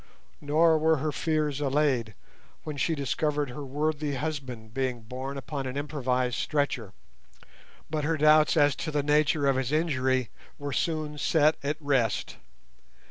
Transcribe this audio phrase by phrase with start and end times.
[0.41, 2.15] Nor were her fears allayed
[2.63, 6.93] when she discovered her worthy husband being borne upon an improvised stretcher;
[7.87, 12.37] but her doubts as to the nature of his injury were soon set at rest.